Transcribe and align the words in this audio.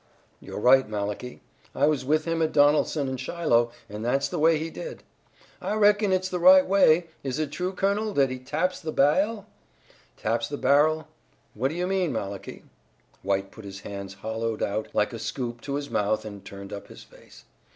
"You're 0.39 0.57
right, 0.59 0.89
Malachi. 0.89 1.41
I 1.75 1.85
was 1.85 2.03
with 2.03 2.25
him 2.25 2.41
at 2.41 2.51
Donelson 2.53 3.07
and 3.07 3.19
Shiloh 3.19 3.69
and 3.87 4.03
that's 4.03 4.27
the 4.29 4.39
way 4.39 4.57
he 4.57 4.71
did." 4.71 5.03
"I 5.61 5.75
reckon 5.75 6.11
it's 6.11 6.27
the 6.27 6.39
right 6.39 6.65
way. 6.65 7.05
Is 7.23 7.37
it 7.37 7.51
true, 7.51 7.71
colonel, 7.71 8.11
that 8.13 8.31
he 8.31 8.39
taps 8.39 8.79
the 8.79 8.91
ba'el?" 8.91 9.45
"Taps 10.17 10.49
the 10.49 10.57
barrel? 10.57 11.07
What 11.53 11.67
do 11.67 11.75
you 11.75 11.85
mean, 11.85 12.11
Malachi?" 12.11 12.63
White 13.21 13.51
put 13.51 13.63
his 13.63 13.81
hands 13.81 14.15
hollowed 14.15 14.63
out 14.63 14.87
like 14.95 15.13
a 15.13 15.19
scoop 15.19 15.61
to 15.61 15.75
his 15.75 15.91
mouth 15.91 16.25
and 16.25 16.43
turned 16.43 16.73
up 16.73 16.87
his 16.87 17.03
face. 17.03 17.43